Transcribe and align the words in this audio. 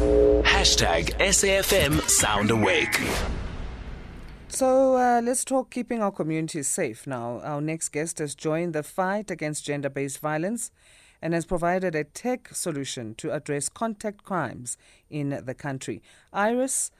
Hashtag 0.00 1.10
SAFM 1.18 2.00
Sound 2.08 2.50
Awake. 2.50 2.98
So 4.48 4.96
uh, 4.96 5.20
let's 5.22 5.44
talk 5.44 5.68
keeping 5.70 6.02
our 6.02 6.10
communities 6.10 6.68
safe 6.68 7.06
now. 7.06 7.40
Our 7.40 7.60
next 7.60 7.90
guest 7.90 8.18
has 8.18 8.34
joined 8.34 8.72
the 8.72 8.82
fight 8.82 9.30
against 9.30 9.66
gender 9.66 9.90
based 9.90 10.18
violence 10.20 10.70
and 11.20 11.34
has 11.34 11.44
provided 11.44 11.94
a 11.94 12.04
tech 12.04 12.48
solution 12.54 13.14
to 13.16 13.30
address 13.30 13.68
contact 13.68 14.24
crimes 14.24 14.78
in 15.10 15.42
the 15.44 15.52
country. 15.52 16.02
Eyerus 16.32 16.90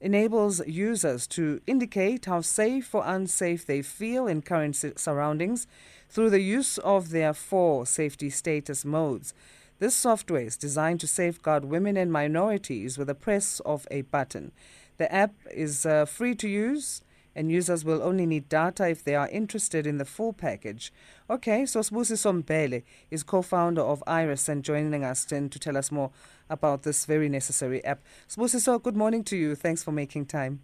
enables 0.00 0.66
users 0.66 1.28
to 1.28 1.60
indicate 1.68 2.24
how 2.24 2.40
safe 2.40 2.92
or 2.92 3.04
unsafe 3.06 3.66
they 3.66 3.82
feel 3.82 4.26
in 4.26 4.42
current 4.42 4.74
surroundings 4.96 5.68
through 6.08 6.30
the 6.30 6.40
use 6.40 6.78
of 6.78 7.10
their 7.10 7.32
four 7.32 7.86
safety 7.86 8.30
status 8.30 8.84
modes. 8.84 9.32
This 9.80 9.94
software 9.94 10.42
is 10.42 10.56
designed 10.56 10.98
to 11.00 11.06
safeguard 11.06 11.64
women 11.64 11.96
and 11.96 12.12
minorities 12.12 12.98
with 12.98 13.08
a 13.08 13.14
press 13.14 13.60
of 13.60 13.86
a 13.92 14.02
button. 14.02 14.50
The 14.96 15.12
app 15.12 15.34
is 15.52 15.86
uh, 15.86 16.04
free 16.04 16.34
to 16.34 16.48
use 16.48 17.02
and 17.36 17.52
users 17.52 17.84
will 17.84 18.02
only 18.02 18.26
need 18.26 18.48
data 18.48 18.88
if 18.88 19.04
they 19.04 19.14
are 19.14 19.28
interested 19.28 19.86
in 19.86 19.98
the 19.98 20.04
full 20.04 20.32
package. 20.32 20.92
Okay, 21.30 21.64
so 21.64 21.78
Sibusiso 21.78 22.42
Mbhele 22.42 22.82
is 23.12 23.22
co-founder 23.22 23.82
of 23.82 24.02
Eyerus 24.08 24.48
and 24.48 24.64
joining 24.64 25.04
us 25.04 25.24
then 25.24 25.48
to 25.48 25.60
tell 25.60 25.76
us 25.76 25.92
more 25.92 26.10
about 26.50 26.82
this 26.82 27.04
very 27.04 27.28
necessary 27.28 27.84
app. 27.84 28.00
Sibusiso, 28.28 28.82
good 28.82 28.96
morning 28.96 29.22
to 29.22 29.36
you. 29.36 29.54
Thanks 29.54 29.84
for 29.84 29.92
making 29.92 30.26
time. 30.26 30.60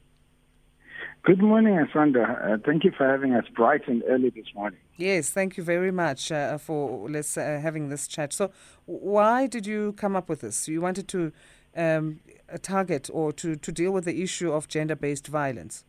Good 1.24 1.40
morning, 1.40 1.76
Asanda. 1.76 2.24
Uh, 2.26 2.58
thank 2.66 2.84
you 2.84 2.92
for 2.94 3.08
having 3.08 3.32
us 3.32 3.46
bright 3.56 3.88
and 3.88 4.02
early 4.06 4.28
this 4.28 4.44
morning. 4.54 4.78
Yes, 4.98 5.30
thank 5.30 5.56
you 5.56 5.64
very 5.64 5.90
much 5.90 6.30
uh, 6.30 6.58
for 6.58 7.08
let's 7.08 7.38
uh, 7.38 7.60
having 7.62 7.88
this 7.88 8.06
chat. 8.06 8.34
So, 8.34 8.50
why 8.84 9.46
did 9.46 9.66
you 9.66 9.94
come 9.94 10.16
up 10.16 10.28
with 10.28 10.42
this? 10.42 10.68
You 10.68 10.82
wanted 10.82 11.08
to 11.08 11.32
um, 11.74 12.20
target 12.60 13.08
or 13.10 13.32
to, 13.32 13.56
to 13.56 13.72
deal 13.72 13.90
with 13.90 14.04
the 14.04 14.22
issue 14.22 14.52
of 14.52 14.68
gender-based 14.68 15.26
violence. 15.28 15.86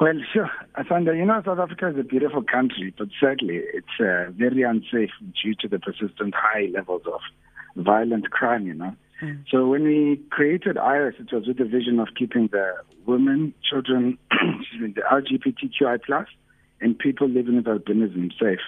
Well, 0.00 0.20
sure. 0.32 0.50
Asanda, 0.78 1.16
you 1.16 1.24
know, 1.24 1.42
South 1.44 1.58
Africa 1.58 1.88
is 1.88 1.98
a 1.98 2.04
beautiful 2.04 2.44
country, 2.44 2.94
but 2.96 3.08
sadly, 3.20 3.60
it's 3.74 3.98
uh, 3.98 4.30
very 4.30 4.62
unsafe 4.62 5.10
due 5.42 5.56
to 5.56 5.66
the 5.66 5.80
persistent 5.80 6.32
high 6.36 6.68
levels 6.72 7.02
of 7.12 7.20
violent 7.74 8.30
crime, 8.30 8.68
you 8.68 8.74
know. 8.74 8.94
Mm. 9.22 9.44
So 9.50 9.66
when 9.66 9.84
we 9.84 10.20
created 10.30 10.76
Eyerus, 10.76 11.14
it 11.18 11.32
was 11.32 11.46
with 11.46 11.58
the 11.58 11.64
vision 11.64 11.98
of 12.00 12.08
keeping 12.18 12.48
the 12.48 12.74
women, 13.06 13.54
children, 13.68 14.18
the 14.30 15.02
LGBTQI 15.02 16.02
plus, 16.04 16.26
and 16.80 16.98
people 16.98 17.28
living 17.28 17.56
with 17.56 17.66
albinism 17.66 18.30
safe. 18.40 18.60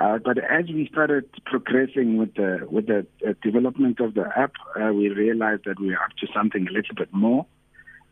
Uh, 0.00 0.18
but 0.18 0.38
as 0.38 0.66
we 0.68 0.88
started 0.92 1.28
progressing 1.44 2.18
with 2.18 2.34
the 2.34 2.66
with 2.70 2.86
the 2.86 3.04
uh, 3.26 3.32
development 3.42 3.98
of 3.98 4.14
the 4.14 4.26
app, 4.36 4.52
uh, 4.80 4.92
we 4.92 5.08
realized 5.08 5.62
that 5.64 5.80
we 5.80 5.92
are 5.92 6.04
up 6.04 6.12
to 6.20 6.26
something 6.32 6.68
a 6.68 6.72
little 6.72 6.94
bit 6.94 7.12
more 7.12 7.46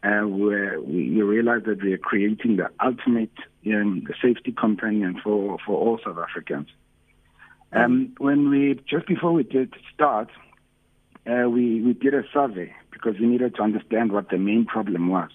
uh, 0.03 0.23
where 0.23 0.81
we, 0.81 1.11
we 1.11 1.23
realized 1.23 1.67
that 1.67 1.83
we 1.83 1.93
are 1.93 1.99
creating 1.99 2.57
the 2.57 2.69
ultimate 2.85 3.33
um, 3.67 4.07
safety 4.23 4.53
companion 4.53 5.21
for, 5.23 5.59
for 5.65 5.77
all 5.77 5.99
South 6.05 6.19
Africans. 6.19 6.69
Um, 7.73 8.15
when 8.19 8.49
we 8.49 8.81
just 8.89 9.07
before 9.07 9.33
we 9.33 9.43
did 9.43 9.75
start, 9.93 10.29
uh, 11.27 11.49
we 11.49 11.81
we 11.81 11.93
did 11.93 12.15
a 12.15 12.23
survey 12.33 12.73
because 12.93 13.19
we 13.19 13.27
needed 13.27 13.55
to 13.57 13.63
understand 13.63 14.13
what 14.13 14.31
the 14.31 14.39
main 14.39 14.65
problem 14.65 15.09
was, 15.09 15.31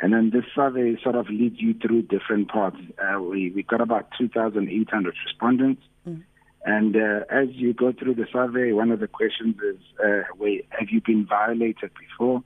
and 0.00 0.12
then 0.12 0.30
this 0.30 0.44
survey 0.54 0.96
sort 1.02 1.16
of 1.16 1.28
leads 1.28 1.60
you 1.60 1.74
through 1.74 2.02
different 2.02 2.48
parts. 2.48 2.76
Uh, 2.98 3.20
we 3.20 3.50
we 3.50 3.62
got 3.62 3.80
about 3.80 4.08
2,800 4.18 5.14
respondents, 5.24 5.82
mm. 6.08 6.22
and 6.64 6.96
uh, 6.96 7.24
as 7.30 7.48
you 7.50 7.72
go 7.72 7.92
through 7.92 8.14
the 8.14 8.26
survey, 8.32 8.72
one 8.72 8.90
of 8.90 9.00
the 9.00 9.08
questions 9.08 9.56
is, 9.56 9.80
uh, 10.04 10.22
have 10.70 10.88
you 10.90 11.00
been 11.04 11.26
violated 11.26 11.90
before?" 11.98 12.42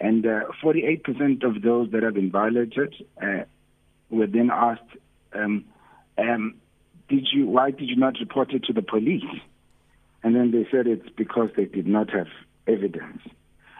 And 0.00 0.24
uh, 0.24 0.44
48% 0.62 1.42
of 1.42 1.60
those 1.62 1.90
that 1.90 2.04
have 2.04 2.14
been 2.14 2.30
violated 2.30 2.94
uh, 3.20 3.44
were 4.10 4.28
then 4.28 4.50
asked, 4.52 4.90
um, 5.34 5.64
um, 6.16 6.54
"Did 7.08 7.28
you? 7.32 7.46
Why 7.46 7.70
did 7.70 7.88
you 7.88 7.96
not 7.96 8.14
report 8.20 8.52
it 8.52 8.64
to 8.64 8.72
the 8.72 8.82
police?" 8.82 9.24
And 10.22 10.34
then 10.34 10.50
they 10.50 10.66
said 10.70 10.86
it's 10.86 11.08
because 11.16 11.50
they 11.56 11.64
did 11.64 11.86
not 11.86 12.10
have 12.10 12.28
evidence. 12.66 13.22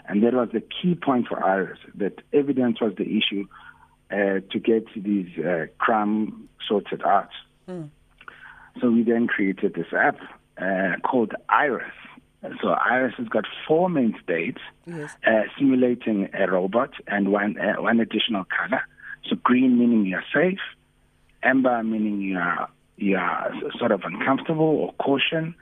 And 0.08 0.22
that 0.22 0.32
was 0.34 0.48
the 0.52 0.60
key 0.62 0.94
point 0.94 1.28
for 1.28 1.42
Eyerus, 1.44 1.78
that 1.96 2.20
evidence 2.32 2.80
was 2.80 2.94
the 2.96 3.18
issue 3.18 3.46
uh, 4.10 4.40
to 4.50 4.58
get 4.58 4.86
these 4.96 5.28
uh, 5.38 5.66
crime 5.78 6.48
sorted 6.66 7.02
out. 7.02 7.28
Mm. 7.68 7.90
So 8.80 8.90
we 8.90 9.02
then 9.02 9.26
created 9.26 9.74
this 9.74 9.92
app 9.92 10.18
uh, 10.60 10.96
called 11.04 11.34
Eyerus. 11.50 11.92
So 12.62 12.68
Eyerus 12.68 13.14
has 13.18 13.28
got 13.28 13.44
four 13.66 13.90
main 13.90 14.14
states, 14.22 14.60
yes. 14.86 15.14
uh, 15.26 15.42
simulating 15.58 16.30
a 16.32 16.50
robot 16.50 16.90
and 17.08 17.32
one 17.32 17.58
uh, 17.58 17.82
one 17.82 17.98
additional 18.00 18.44
color. 18.44 18.82
So 19.28 19.36
green 19.42 19.78
meaning 19.78 20.06
you're 20.06 20.24
safe, 20.32 20.60
amber 21.42 21.82
meaning 21.82 22.20
you're 22.20 22.68
you're 22.96 23.52
sort 23.78 23.90
of 23.90 24.02
uncomfortable 24.04 24.64
or 24.64 24.92
caution, 24.94 25.54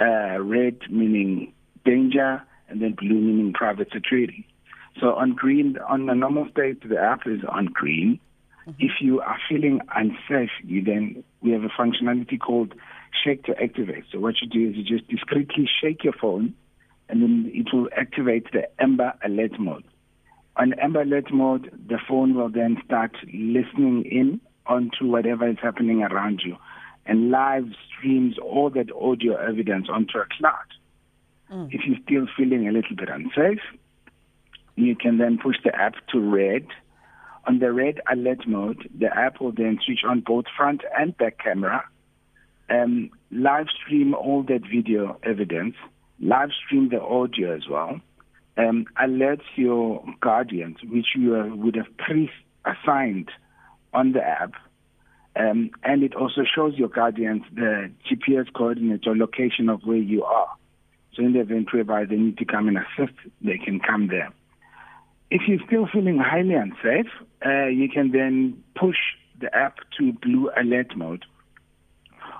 uh, 0.00 0.40
red 0.40 0.78
meaning 0.90 1.52
danger, 1.84 2.42
and 2.68 2.80
then 2.80 2.92
blue 2.92 3.20
meaning 3.20 3.52
private 3.52 3.88
security. 3.92 4.46
So 5.00 5.14
on 5.14 5.34
green, 5.34 5.76
on 5.88 6.08
a 6.08 6.14
normal 6.14 6.48
state, 6.50 6.88
the 6.88 6.98
app 6.98 7.26
is 7.26 7.40
on 7.48 7.66
green. 7.66 8.18
Mm-hmm. 8.66 8.72
If 8.78 8.92
you 9.00 9.20
are 9.20 9.38
feeling 9.48 9.80
unsafe, 9.94 10.50
you 10.64 10.82
then 10.82 11.24
we 11.40 11.52
have 11.52 11.62
a 11.64 11.68
functionality 11.68 12.38
called 12.38 12.74
shake 13.24 13.44
to 13.44 13.60
activate. 13.62 14.04
So 14.12 14.18
what 14.20 14.34
you 14.40 14.48
do 14.48 14.70
is 14.70 14.76
you 14.76 14.84
just 14.84 15.08
discreetly 15.08 15.68
shake 15.80 16.04
your 16.04 16.12
phone, 16.12 16.54
and 17.08 17.22
then 17.22 17.50
it 17.54 17.66
will 17.72 17.88
activate 17.96 18.50
the 18.52 18.68
Amber 18.78 19.14
Alert 19.24 19.58
mode. 19.58 19.84
On 20.56 20.74
Amber 20.74 21.02
Alert 21.02 21.32
mode, 21.32 21.70
the 21.88 21.98
phone 22.08 22.34
will 22.34 22.50
then 22.50 22.76
start 22.84 23.12
listening 23.24 24.04
in 24.04 24.40
onto 24.66 25.06
whatever 25.06 25.48
is 25.48 25.56
happening 25.62 26.02
around 26.02 26.42
you, 26.44 26.56
and 27.06 27.30
live 27.30 27.68
streams 27.88 28.36
all 28.38 28.70
that 28.70 28.90
audio 28.92 29.36
evidence 29.36 29.88
onto 29.90 30.18
a 30.18 30.26
cloud. 30.38 30.54
Mm. 31.52 31.68
If 31.72 31.80
you're 31.86 31.98
still 32.04 32.26
feeling 32.36 32.68
a 32.68 32.72
little 32.72 32.96
bit 32.96 33.08
unsafe, 33.08 33.62
you 34.76 34.94
can 34.96 35.18
then 35.18 35.38
push 35.38 35.56
the 35.64 35.74
app 35.74 35.94
to 36.12 36.20
red. 36.20 36.66
On 37.46 37.58
the 37.58 37.72
red 37.72 38.00
alert 38.10 38.46
mode, 38.46 38.88
the 38.96 39.14
app 39.16 39.40
will 39.40 39.52
then 39.52 39.78
switch 39.84 40.04
on 40.06 40.20
both 40.20 40.44
front 40.56 40.82
and 40.96 41.16
back 41.16 41.38
camera 41.38 41.84
um, 42.70 43.10
live 43.30 43.66
stream 43.68 44.14
all 44.14 44.42
that 44.44 44.62
video 44.62 45.18
evidence, 45.22 45.74
live 46.20 46.50
stream 46.52 46.88
the 46.88 47.00
audio 47.00 47.54
as 47.54 47.68
well, 47.68 48.00
um, 48.56 48.86
alerts 49.00 49.42
your 49.56 50.04
guardians, 50.20 50.76
which 50.84 51.08
you 51.16 51.36
uh, 51.36 51.54
would 51.56 51.74
have 51.74 51.88
pre-assigned 51.98 53.30
on 53.92 54.12
the 54.12 54.22
app, 54.22 54.52
um, 55.36 55.70
and 55.84 56.02
it 56.02 56.14
also 56.14 56.42
shows 56.44 56.74
your 56.76 56.88
guardians 56.88 57.42
the 57.54 57.90
GPS 58.10 58.52
coordinates 58.52 59.06
or 59.06 59.16
location 59.16 59.68
of 59.68 59.82
where 59.84 59.96
you 59.96 60.24
are. 60.24 60.48
So 61.14 61.22
in 61.22 61.32
the 61.32 61.40
event 61.40 61.72
whereby 61.72 62.04
they 62.04 62.16
need 62.16 62.38
to 62.38 62.44
come 62.44 62.68
and 62.68 62.78
assist, 62.78 63.16
they 63.40 63.58
can 63.58 63.80
come 63.80 64.08
there. 64.08 64.32
If 65.30 65.42
you're 65.46 65.64
still 65.66 65.86
feeling 65.92 66.18
highly 66.18 66.54
unsafe, 66.54 67.10
uh, 67.44 67.66
you 67.66 67.88
can 67.88 68.10
then 68.10 68.62
push 68.74 68.96
the 69.40 69.54
app 69.54 69.78
to 69.98 70.12
blue 70.12 70.50
alert 70.56 70.96
mode 70.96 71.24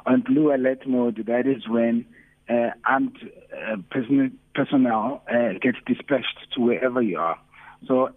on 0.06 0.22
blue 0.22 0.52
alert 0.54 0.86
mode, 0.86 1.24
that 1.26 1.46
is 1.46 1.68
when 1.68 2.06
uh, 2.48 2.70
armed 2.84 3.16
uh, 3.52 3.76
person, 3.90 4.38
personnel 4.54 5.22
uh, 5.30 5.52
gets 5.60 5.78
dispatched 5.86 6.38
to 6.54 6.60
wherever 6.60 7.00
you 7.02 7.18
are. 7.18 7.38
So, 7.86 8.10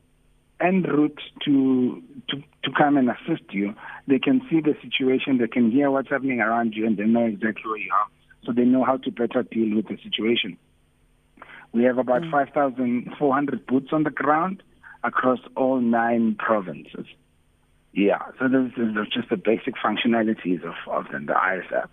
en 0.59 0.83
route 0.83 1.19
to, 1.45 2.01
to 2.29 2.43
to 2.63 2.71
come 2.77 2.97
and 2.97 3.09
assist 3.09 3.43
you, 3.51 3.75
they 4.07 4.19
can 4.19 4.41
see 4.49 4.61
the 4.61 4.75
situation, 4.81 5.37
they 5.37 5.47
can 5.47 5.69
hear 5.69 5.91
what's 5.91 6.09
happening 6.09 6.39
around 6.39 6.73
you, 6.73 6.85
and 6.85 6.97
they 6.97 7.03
know 7.03 7.25
exactly 7.25 7.63
where 7.65 7.77
you 7.77 7.91
are. 7.93 8.07
So 8.45 8.53
they 8.53 8.63
know 8.63 8.83
how 8.83 8.97
to 8.97 9.11
better 9.11 9.43
deal 9.43 9.75
with 9.75 9.87
the 9.87 9.97
situation. 10.01 10.57
We 11.73 11.83
have 11.83 11.97
about 11.97 12.21
mm. 12.21 12.31
5,400 12.31 13.65
boots 13.65 13.89
on 13.91 14.03
the 14.03 14.11
ground 14.11 14.63
across 15.03 15.39
all 15.55 15.81
nine 15.81 16.35
provinces. 16.35 17.05
Yeah, 17.93 18.19
so 18.39 18.47
those 18.47 18.71
are 18.77 19.05
just 19.05 19.29
the 19.29 19.37
basic 19.37 19.75
functionalities 19.75 20.63
of, 20.63 20.75
of 20.87 21.05
the, 21.11 21.19
the 21.19 21.33
Eyerus 21.33 21.71
app. 21.75 21.91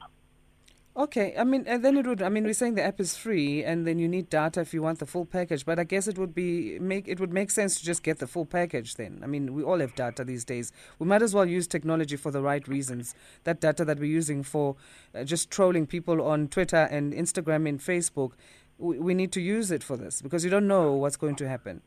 Okay, 1.00 1.34
I 1.34 1.44
mean, 1.44 1.64
and 1.66 1.82
then 1.82 1.96
it 1.96 2.06
would. 2.06 2.20
I 2.20 2.28
mean, 2.28 2.44
we're 2.44 2.52
saying 2.52 2.74
the 2.74 2.82
app 2.82 3.00
is 3.00 3.16
free, 3.16 3.64
and 3.64 3.86
then 3.86 3.98
you 3.98 4.06
need 4.06 4.28
data 4.28 4.60
if 4.60 4.74
you 4.74 4.82
want 4.82 4.98
the 4.98 5.06
full 5.06 5.24
package. 5.24 5.64
But 5.64 5.78
I 5.78 5.84
guess 5.84 6.06
it 6.06 6.18
would 6.18 6.34
be 6.34 6.78
make 6.78 7.08
it 7.08 7.18
would 7.18 7.32
make 7.32 7.50
sense 7.50 7.78
to 7.78 7.82
just 7.86 8.02
get 8.02 8.18
the 8.18 8.26
full 8.26 8.44
package. 8.44 8.96
Then, 8.96 9.18
I 9.22 9.26
mean, 9.26 9.54
we 9.54 9.62
all 9.62 9.78
have 9.78 9.94
data 9.94 10.24
these 10.24 10.44
days. 10.44 10.72
We 10.98 11.06
might 11.06 11.22
as 11.22 11.34
well 11.34 11.46
use 11.46 11.66
technology 11.66 12.16
for 12.16 12.30
the 12.30 12.42
right 12.42 12.68
reasons. 12.68 13.14
That 13.44 13.62
data 13.62 13.82
that 13.86 13.98
we're 13.98 14.14
using 14.14 14.42
for 14.42 14.76
uh, 15.14 15.24
just 15.24 15.50
trolling 15.50 15.86
people 15.86 16.20
on 16.20 16.48
Twitter 16.48 16.86
and 16.90 17.14
Instagram 17.14 17.66
and 17.66 17.80
Facebook, 17.80 18.32
we, 18.76 18.98
we 18.98 19.14
need 19.14 19.32
to 19.32 19.40
use 19.40 19.70
it 19.70 19.82
for 19.82 19.96
this 19.96 20.20
because 20.20 20.44
you 20.44 20.50
don't 20.50 20.68
know 20.68 20.92
what's 20.92 21.16
going 21.16 21.36
to 21.36 21.48
happen. 21.48 21.80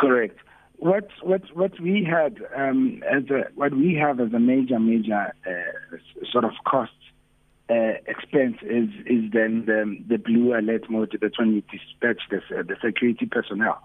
Correct. 0.00 0.40
What 0.78 1.08
what 1.22 1.42
what 1.54 1.78
we 1.80 2.02
had 2.02 2.38
um, 2.56 3.04
as 3.08 3.30
a, 3.30 3.44
what 3.54 3.72
we 3.72 3.94
have 3.94 4.18
as 4.18 4.32
a 4.32 4.40
major 4.40 4.80
major 4.80 5.32
uh, 5.46 5.96
sort 6.32 6.44
of 6.44 6.50
cost 6.66 6.90
uh, 7.68 7.94
expense 8.06 8.58
is 8.62 8.88
is 9.06 9.30
then 9.32 9.64
the, 9.66 9.98
the 10.08 10.18
blue 10.18 10.56
alert 10.56 10.88
mode 10.88 11.18
that's 11.20 11.38
when 11.38 11.52
you 11.54 11.62
dispatch 11.62 12.22
the, 12.30 12.38
uh, 12.56 12.62
the 12.62 12.76
security 12.84 13.26
personnel. 13.26 13.80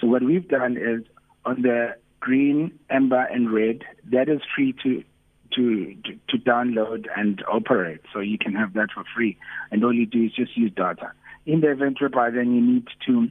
So 0.00 0.06
what 0.06 0.22
we've 0.22 0.46
done 0.46 0.76
is 0.76 1.04
on 1.44 1.62
the 1.62 1.96
green, 2.20 2.78
amber, 2.90 3.22
and 3.22 3.52
red, 3.52 3.82
that 4.10 4.28
is 4.28 4.40
free 4.54 4.74
to 4.82 5.02
to, 5.54 5.94
to, 6.04 6.18
to 6.30 6.38
download 6.38 7.06
and 7.14 7.42
operate. 7.50 8.00
So 8.12 8.20
you 8.20 8.38
can 8.38 8.54
have 8.54 8.72
that 8.74 8.88
for 8.94 9.04
free, 9.14 9.36
and 9.70 9.84
all 9.84 9.92
you 9.92 10.06
do 10.06 10.24
is 10.24 10.32
just 10.32 10.56
use 10.56 10.72
data. 10.74 11.12
In 11.44 11.60
the 11.60 11.70
event 11.70 12.00
whereby 12.00 12.30
then 12.30 12.54
you 12.54 12.60
need 12.60 12.88
to 13.06 13.28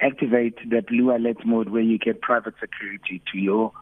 activate 0.00 0.56
the 0.68 0.82
blue 0.82 1.14
alert 1.14 1.44
mode 1.44 1.70
where 1.70 1.82
you 1.82 1.98
get 1.98 2.20
private 2.20 2.54
security 2.60 3.22
to 3.32 3.38
your 3.38 3.72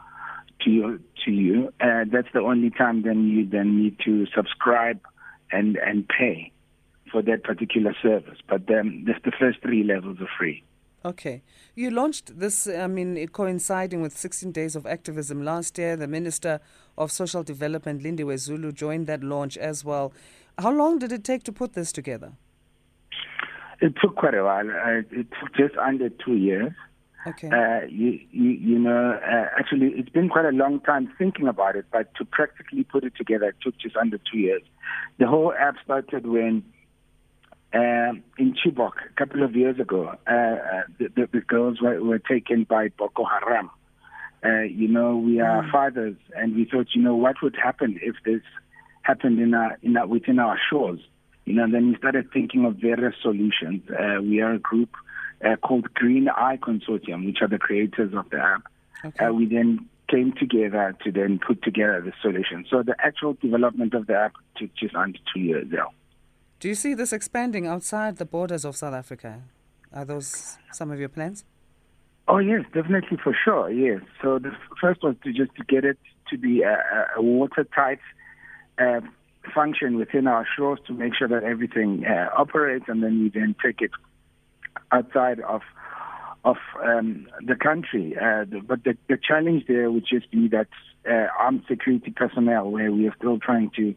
to 0.62 0.70
your 0.70 0.98
to 1.24 1.30
you. 1.30 1.72
Uh, 1.80 2.04
that's 2.10 2.28
the 2.32 2.40
only 2.40 2.70
time 2.70 3.02
then 3.02 3.28
you 3.28 3.46
then 3.46 3.82
need 3.82 3.98
to 4.04 4.26
subscribe 4.34 5.00
and 5.52 5.76
and 5.76 6.08
pay 6.08 6.52
for 7.10 7.22
that 7.22 7.44
particular 7.44 7.94
service. 8.02 8.38
But 8.48 8.66
then 8.66 9.04
just 9.06 9.24
the 9.24 9.32
first 9.38 9.62
three 9.62 9.84
levels 9.84 10.18
are 10.20 10.28
free. 10.38 10.62
Okay. 11.04 11.42
You 11.76 11.90
launched 11.92 12.40
this, 12.40 12.66
I 12.66 12.88
mean, 12.88 13.28
coinciding 13.28 14.02
with 14.02 14.16
16 14.16 14.50
days 14.50 14.74
of 14.74 14.86
activism 14.86 15.44
last 15.44 15.78
year. 15.78 15.94
The 15.94 16.08
Minister 16.08 16.58
of 16.98 17.12
Social 17.12 17.44
Development, 17.44 18.02
Lindiwe 18.02 18.36
Zulu, 18.38 18.72
joined 18.72 19.06
that 19.06 19.22
launch 19.22 19.56
as 19.56 19.84
well. 19.84 20.12
How 20.58 20.72
long 20.72 20.98
did 20.98 21.12
it 21.12 21.22
take 21.22 21.44
to 21.44 21.52
put 21.52 21.74
this 21.74 21.92
together? 21.92 22.32
It 23.80 23.94
took 24.02 24.16
quite 24.16 24.34
a 24.34 24.42
while. 24.42 24.68
Uh, 24.68 25.02
it 25.12 25.28
took 25.38 25.54
just 25.54 25.76
under 25.76 26.08
two 26.08 26.34
years. 26.34 26.72
Okay. 27.26 27.48
Uh, 27.48 27.86
you, 27.88 28.20
you, 28.30 28.50
you 28.50 28.78
know, 28.78 29.18
uh, 29.20 29.46
actually, 29.58 29.92
it's 29.96 30.10
been 30.10 30.28
quite 30.28 30.44
a 30.44 30.50
long 30.50 30.80
time 30.80 31.12
thinking 31.18 31.48
about 31.48 31.74
it, 31.74 31.86
but 31.90 32.14
to 32.16 32.24
practically 32.24 32.84
put 32.84 33.02
it 33.02 33.14
together, 33.16 33.48
it 33.48 33.56
took 33.62 33.76
just 33.78 33.96
under 33.96 34.18
two 34.18 34.38
years. 34.38 34.62
The 35.18 35.26
whole 35.26 35.52
app 35.52 35.74
started 35.84 36.26
when 36.26 36.64
uh, 37.74 38.12
in 38.38 38.54
Chibok 38.54 38.92
a 39.10 39.14
couple 39.16 39.42
of 39.42 39.56
years 39.56 39.80
ago, 39.80 40.14
uh, 40.26 40.30
uh, 40.30 40.82
the, 40.98 41.08
the, 41.16 41.28
the, 41.32 41.40
girls 41.40 41.80
were, 41.82 42.02
were, 42.02 42.20
taken 42.20 42.64
by 42.64 42.88
Boko 42.96 43.24
Haram. 43.24 43.70
Uh, 44.44 44.62
you 44.62 44.86
know, 44.86 45.16
we 45.16 45.40
are 45.40 45.64
mm. 45.64 45.72
fathers, 45.72 46.16
and 46.36 46.54
we 46.54 46.64
thought, 46.64 46.88
you 46.94 47.02
know, 47.02 47.16
what 47.16 47.36
would 47.42 47.56
happen 47.56 47.98
if 48.02 48.14
this 48.24 48.42
happened 49.02 49.40
in 49.40 49.52
our, 49.52 49.76
in 49.82 49.96
our, 49.96 50.06
within 50.06 50.38
our 50.38 50.58
shores? 50.70 51.00
You 51.44 51.54
know, 51.54 51.66
then 51.70 51.88
we 51.88 51.96
started 51.96 52.30
thinking 52.32 52.64
of 52.64 52.76
various 52.76 53.14
solutions. 53.20 53.82
Uh, 53.90 54.22
we 54.22 54.40
are 54.40 54.54
a 54.54 54.58
group 54.58 54.90
uh, 55.44 55.56
called 55.56 55.92
Green 55.94 56.28
Eye 56.28 56.58
Consortium, 56.62 57.26
which 57.26 57.38
are 57.40 57.48
the 57.48 57.58
creators 57.58 58.14
of 58.14 58.28
the 58.30 58.38
app. 58.38 58.62
Okay. 59.04 59.30
we 59.30 59.46
then 59.46 59.86
came 60.08 60.32
together 60.32 60.96
to 61.04 61.12
then 61.12 61.38
put 61.44 61.62
together 61.62 62.00
the 62.00 62.12
solution. 62.22 62.64
So 62.70 62.82
the 62.82 62.94
actual 63.04 63.34
development 63.34 63.94
of 63.94 64.06
the 64.06 64.14
app 64.14 64.34
took 64.56 64.74
just 64.74 64.94
under 64.94 65.18
two 65.32 65.40
years 65.40 65.66
now. 65.70 65.90
Do 66.60 66.68
you 66.68 66.74
see 66.74 66.94
this 66.94 67.12
expanding 67.12 67.66
outside 67.66 68.16
the 68.16 68.24
borders 68.24 68.64
of 68.64 68.76
South 68.76 68.94
Africa? 68.94 69.42
Are 69.92 70.04
those 70.04 70.56
some 70.72 70.90
of 70.90 70.98
your 70.98 71.08
plans? 71.08 71.44
Oh 72.28 72.38
yes, 72.38 72.64
definitely 72.74 73.18
for 73.22 73.36
sure. 73.44 73.70
Yes. 73.70 74.00
So 74.22 74.38
the 74.38 74.52
first 74.80 75.02
was 75.02 75.16
to 75.24 75.32
just 75.32 75.54
to 75.56 75.64
get 75.64 75.84
it 75.84 75.98
to 76.30 76.38
be 76.38 76.62
a, 76.62 77.06
a 77.16 77.22
watertight 77.22 78.00
uh, 78.78 79.00
function 79.54 79.96
within 79.96 80.26
our 80.26 80.46
shores 80.56 80.80
to 80.86 80.92
make 80.92 81.14
sure 81.14 81.28
that 81.28 81.44
everything 81.44 82.04
uh, 82.04 82.28
operates, 82.36 82.86
and 82.88 83.02
then 83.02 83.22
we 83.22 83.28
then 83.28 83.54
take 83.64 83.80
it 83.80 83.92
outside 84.96 85.40
of 85.40 85.62
of 86.44 86.56
um, 86.90 87.26
the 87.44 87.56
country. 87.56 88.14
Uh, 88.16 88.44
the, 88.50 88.60
but 88.70 88.84
the, 88.84 88.96
the 89.08 89.18
challenge 89.28 89.64
there 89.66 89.90
would 89.90 90.06
just 90.06 90.30
be 90.30 90.48
that 90.48 90.68
uh, 91.08 91.26
armed 91.38 91.62
security 91.68 92.12
personnel, 92.22 92.70
where 92.70 92.92
we 92.92 93.08
are 93.08 93.14
still 93.18 93.38
trying 93.38 93.70
to 93.76 93.94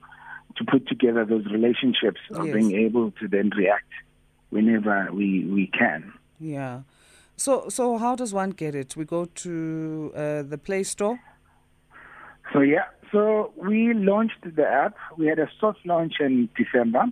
to 0.58 0.64
put 0.66 0.88
together 0.88 1.24
those 1.26 1.46
relationships 1.46 2.20
of 2.32 2.46
yes. 2.46 2.54
being 2.56 2.72
able 2.76 3.12
to 3.12 3.28
then 3.28 3.50
react 3.56 3.92
whenever 4.50 5.08
we, 5.14 5.46
we 5.46 5.68
can. 5.68 6.12
Yeah. 6.40 6.82
So, 7.38 7.70
so 7.70 7.98
how 7.98 8.16
does 8.16 8.34
one 8.34 8.50
get 8.50 8.76
it? 8.76 8.96
We 8.98 9.06
go 9.06 9.26
to 9.26 10.12
uh, 10.16 10.42
the 10.42 10.58
Play 10.58 10.84
Store. 10.84 11.20
So 12.52 12.62
yeah, 12.62 12.86
so 13.12 13.54
we 13.56 13.94
launched 13.94 14.44
the 14.44 14.68
app. 14.68 14.96
We 15.18 15.28
had 15.28 15.40
a 15.40 15.50
soft 15.60 15.86
launch 15.86 16.16
in 16.20 16.50
December. 16.58 17.06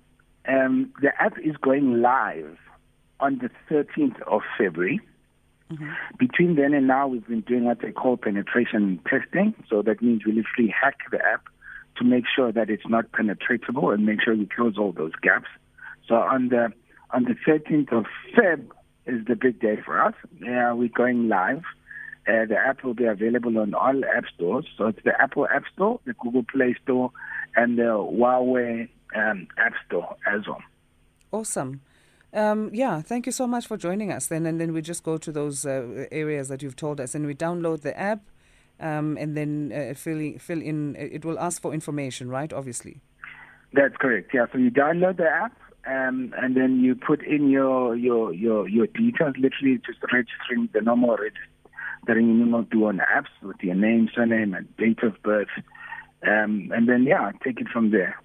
Um, 0.48 0.92
the 1.02 1.12
app 1.22 1.38
is 1.38 1.56
going 1.58 2.02
live 2.02 2.58
on 3.20 3.40
the 3.40 3.50
13th 3.74 4.22
of 4.24 4.42
February. 4.58 5.02
Mm-hmm. 5.72 5.92
Between 6.18 6.56
then 6.56 6.74
and 6.74 6.88
now, 6.88 7.08
we've 7.08 7.28
been 7.28 7.42
doing 7.42 7.66
what 7.66 7.82
they 7.82 7.92
call 7.92 8.18
penetration 8.18 9.00
testing. 9.10 9.54
So 9.70 9.82
that 9.82 10.02
means 10.02 10.26
we 10.26 10.32
literally 10.32 10.74
hack 10.74 10.98
the 11.12 11.18
app 11.18 11.46
to 11.98 12.04
make 12.04 12.24
sure 12.34 12.52
that 12.52 12.70
it's 12.70 12.88
not 12.88 13.12
penetratable 13.12 13.94
and 13.94 14.06
make 14.06 14.22
sure 14.24 14.36
we 14.36 14.46
close 14.46 14.78
all 14.78 14.92
those 14.92 15.14
gaps. 15.22 15.50
So 16.08 16.16
on 16.16 16.50
the 16.50 16.72
on 17.12 17.24
the 17.24 17.36
13th 17.48 17.92
of 17.92 18.06
Feb 18.36 18.68
is 19.06 19.26
the 19.26 19.36
big 19.36 19.60
day 19.60 19.78
for 19.84 20.02
us. 20.02 20.14
Yeah, 20.42 20.74
we're 20.74 20.90
going 20.90 21.28
live. 21.28 21.64
Uh, 22.28 22.46
the 22.46 22.58
app 22.58 22.84
will 22.84 22.94
be 22.94 23.06
available 23.06 23.58
on 23.58 23.74
all 23.74 24.02
app 24.06 24.26
stores. 24.36 24.66
So 24.78 24.88
it's 24.88 25.00
the 25.06 25.20
Apple 25.20 25.48
App 25.48 25.64
Store, 25.74 26.00
the 26.06 26.14
Google 26.14 26.44
Play 26.44 26.76
Store, 26.84 27.12
and 27.56 27.78
the 27.78 27.84
Huawei 27.84 28.90
um, 29.16 29.48
App 29.58 29.74
Store 29.88 30.18
as 30.28 30.46
well. 30.46 30.62
Awesome. 31.32 31.80
Um, 32.34 32.70
yeah, 32.74 33.02
thank 33.02 33.26
you 33.26 33.32
so 33.32 33.48
much 33.48 33.68
for 33.68 33.78
joining 33.78 34.12
us. 34.12 34.28
Then 34.28 34.46
and 34.46 34.60
then 34.60 34.74
we 34.74 34.82
just 34.82 35.04
go 35.04 35.18
to 35.18 35.32
those 35.32 35.66
uh, 35.66 36.06
areas 36.12 36.50
that 36.50 36.62
you've 36.62 36.76
told 36.76 37.00
us, 37.00 37.16
and 37.16 37.26
we 37.26 37.34
download 37.34 37.82
the 37.82 37.98
app 37.98 38.22
um, 38.80 39.18
and 39.18 39.36
then 39.36 39.72
uh, 39.74 39.94
fill, 39.96 40.38
fill 40.40 40.62
in, 40.62 40.96
uh, 40.96 41.00
it 41.00 41.26
will 41.26 41.40
ask 41.40 41.62
for 41.62 41.74
information, 41.74 42.30
right? 42.30 42.52
Obviously. 42.54 43.02
That's 43.74 43.96
correct. 43.98 44.32
Yeah. 44.34 44.46
So 44.52 44.58
you 44.58 44.72
download 44.72 45.18
the 45.18 45.30
app, 45.30 45.58
um, 45.86 46.34
and 46.38 46.56
then 46.56 46.80
you 46.80 46.96
put 46.96 47.26
in 47.26 47.50
your 47.50 47.96
your 47.96 48.34
your 48.34 48.68
your 48.68 48.88
details, 48.88 49.36
literally 49.38 49.80
just 49.86 50.00
registering 50.14 50.70
the 50.74 50.82
normal 50.82 51.18
registering 51.18 52.40
you 52.40 52.46
know 52.46 52.64
do 52.64 52.86
on 52.86 53.00
apps 53.00 53.32
with 53.42 53.58
your 53.62 53.76
name, 53.76 54.10
surname, 54.14 54.54
and 54.54 54.76
date 54.78 55.04
of 55.04 55.22
birth, 55.22 55.50
um, 56.26 56.72
and 56.74 56.88
then 56.88 57.04
yeah, 57.04 57.32
take 57.44 57.60
it 57.60 57.68
from 57.68 57.92
there. 57.92 58.22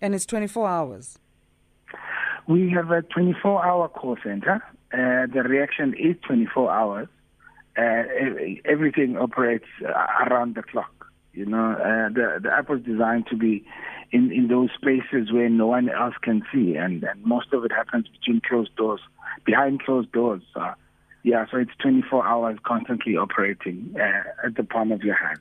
And 0.00 0.14
it's 0.14 0.26
24 0.26 0.68
hours. 0.68 1.18
We 2.48 2.70
have 2.70 2.90
a 2.90 3.02
24-hour 3.02 3.88
call 3.88 4.16
center. 4.22 4.62
Uh, 4.92 5.26
the 5.32 5.42
reaction 5.44 5.94
is 5.94 6.16
24 6.26 6.70
hours 6.70 7.08
uh, 7.78 8.02
everything 8.64 9.16
operates 9.16 9.66
around 10.26 10.54
the 10.54 10.62
clock. 10.62 10.92
You 11.32 11.44
know, 11.44 11.72
uh, 11.72 12.08
the 12.08 12.40
the 12.42 12.50
app 12.50 12.70
was 12.70 12.80
designed 12.80 13.26
to 13.28 13.36
be 13.36 13.64
in 14.10 14.32
in 14.32 14.48
those 14.48 14.70
spaces 14.74 15.30
where 15.30 15.50
no 15.50 15.66
one 15.66 15.90
else 15.90 16.14
can 16.22 16.42
see, 16.52 16.76
and, 16.76 17.04
and 17.04 17.22
most 17.24 17.52
of 17.52 17.64
it 17.64 17.72
happens 17.72 18.06
between 18.08 18.40
closed 18.40 18.74
doors, 18.76 19.00
behind 19.44 19.82
closed 19.82 20.10
doors. 20.12 20.42
Uh, 20.54 20.72
yeah, 21.22 21.44
so 21.50 21.58
it's 21.58 21.72
24 21.82 22.24
hours 22.24 22.56
constantly 22.64 23.16
operating 23.16 23.94
uh, 23.96 24.46
at 24.46 24.54
the 24.54 24.62
palm 24.62 24.92
of 24.92 25.02
your 25.02 25.16
hand. 25.16 25.40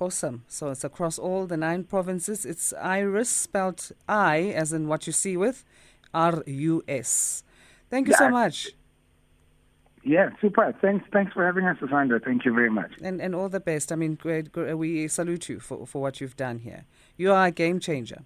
Awesome. 0.00 0.44
So 0.48 0.70
it's 0.70 0.82
across 0.82 1.18
all 1.18 1.46
the 1.46 1.58
nine 1.58 1.84
provinces. 1.84 2.44
It's 2.44 2.72
Eyerus, 2.72 3.28
spelled 3.28 3.90
I 4.08 4.38
as 4.56 4.72
in 4.72 4.88
what 4.88 5.06
you 5.06 5.12
see 5.12 5.36
with 5.36 5.64
R 6.12 6.42
U 6.46 6.82
S. 6.88 7.42
Thank 7.90 8.08
you 8.08 8.12
yeah, 8.12 8.18
so 8.18 8.30
much. 8.30 8.68
Yeah, 10.02 10.30
super. 10.40 10.72
Thanks, 10.80 11.04
thanks 11.12 11.32
for 11.32 11.44
having 11.44 11.64
us, 11.64 11.78
Sandra. 11.90 12.20
Thank 12.20 12.44
you 12.44 12.54
very 12.54 12.70
much. 12.70 12.92
And 13.02 13.20
and 13.20 13.34
all 13.34 13.48
the 13.48 13.60
best. 13.60 13.90
I 13.90 13.96
mean, 13.96 14.14
great, 14.14 14.52
great, 14.52 14.74
we 14.74 15.08
salute 15.08 15.48
you 15.48 15.58
for, 15.58 15.86
for 15.86 16.00
what 16.00 16.20
you've 16.20 16.36
done 16.36 16.60
here. 16.60 16.84
You 17.16 17.32
are 17.32 17.46
a 17.46 17.50
game 17.50 17.80
changer. 17.80 18.22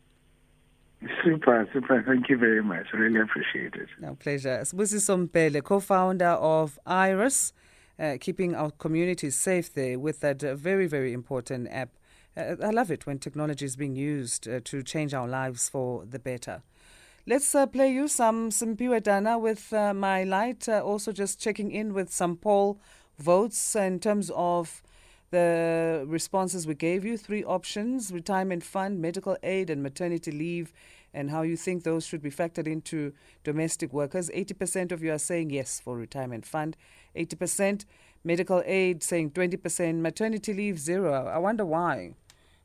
Super, 1.25 1.66
super. 1.72 2.02
Thank 2.06 2.28
you 2.28 2.37
very 2.37 2.62
much. 2.62 2.92
Really 2.92 3.20
appreciate 3.20 3.75
it. 3.75 3.88
No 3.99 4.14
pleasure. 4.14 4.60
Sibusiso 4.62 5.28
Mbhele, 5.28 5.64
co-founder 5.64 6.37
of 6.38 6.78
Eyerus, 6.87 7.54
uh, 7.99 8.18
keeping 8.20 8.54
our 8.54 8.70
communities 8.72 9.34
safe 9.34 9.72
there 9.72 9.99
with 9.99 10.20
that 10.20 10.44
uh, 10.44 10.54
very, 10.54 10.87
very 10.87 11.14
important 11.14 11.68
app. 11.70 11.88
Uh, 12.37 12.56
I 12.62 12.70
love 12.70 12.90
it 12.90 13.06
when 13.06 13.18
technology 13.18 13.64
is 13.64 13.76
being 13.76 13.96
used 13.96 14.46
uh, 14.46 14.60
to 14.64 14.82
change 14.82 15.14
our 15.14 15.26
lives 15.26 15.70
for 15.70 16.04
the 16.04 16.18
better. 16.18 16.62
Let's 17.30 17.54
uh, 17.54 17.66
play 17.66 17.92
you 17.92 18.08
some 18.08 18.50
Simphiwe 18.50 19.04
Dana 19.04 19.38
with 19.38 19.72
uh, 19.72 19.94
My 19.94 20.25
Light. 20.25 20.68
Uh, 20.68 20.80
also, 20.80 21.12
just 21.12 21.38
checking 21.40 21.70
in 21.70 21.94
with 21.94 22.12
some 22.12 22.34
poll 22.37 22.80
votes 23.20 23.76
in 23.76 24.00
terms 24.00 24.32
of 24.34 24.82
the 25.30 26.04
responses 26.08 26.66
we 26.66 26.75
gave 26.75 27.04
you. 27.04 27.16
Three 27.16 27.44
options 27.44 28.12
retirement 28.12 28.64
fund, 28.64 29.00
medical 29.00 29.37
aid, 29.44 29.70
and 29.70 29.80
maternity 29.80 30.32
leave, 30.32 30.72
and 31.14 31.30
how 31.30 31.42
you 31.42 31.56
think 31.56 31.84
those 31.84 32.04
should 32.04 32.20
be 32.20 32.32
factored 32.32 32.66
into 32.66 33.12
domestic 33.44 33.92
workers. 33.92 34.28
80% 34.30 34.90
of 34.90 35.00
you 35.00 35.12
are 35.12 35.18
saying 35.18 35.50
yes 35.50 35.78
for 35.78 35.96
retirement 35.96 36.44
fund, 36.44 36.76
80% 37.14 37.84
medical 38.25 38.60
aid 38.66 39.04
saying 39.04 39.30
20%, 39.30 40.00
maternity 40.00 40.52
leave 40.52 40.80
zero. 40.80 41.28
I 41.28 41.38
wonder 41.38 41.64
why. 41.64 42.14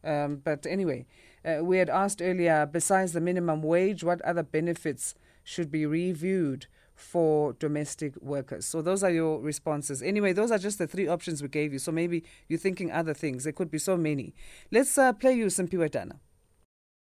Um, 0.04 0.38
but 0.44 0.66
anyway, 0.66 1.06
uh, 1.46 1.64
we 1.64 1.78
had 1.78 1.90
asked 1.90 2.22
earlier, 2.22 2.66
besides 2.66 3.14
the 3.14 3.22
minimum 3.22 3.62
wage, 3.62 4.04
what 4.04 4.22
other 4.22 4.44
benefits 4.44 5.16
should 5.44 5.72
be 5.72 5.86
reviewed 5.86 6.68
for 6.96 7.54
domestic 7.54 8.16
workers? 8.22 8.66
So 8.66 8.82
those 8.82 9.04
are 9.04 9.12
your 9.12 9.40
responses. 9.40 10.02
Anyway, 10.02 10.34
those 10.34 10.52
are 10.52 10.58
just 10.58 10.80
the 10.80 10.88
three 10.88 11.08
options 11.08 11.42
we 11.42 11.48
gave 11.48 11.72
you. 11.74 11.80
So 11.80 11.92
maybe 11.92 12.24
you're 12.48 12.60
thinking 12.60 12.92
other 12.92 13.14
things. 13.14 13.44
There 13.44 13.54
could 13.54 13.70
be 13.70 13.78
so 13.78 13.96
many. 13.96 14.34
Let's 14.72 14.98
uh, 14.98 15.14
play 15.14 15.34
you 15.34 15.50
some 15.50 15.68
Piwetana. 15.68 16.20